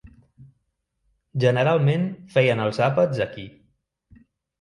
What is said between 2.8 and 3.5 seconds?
àpats aquí.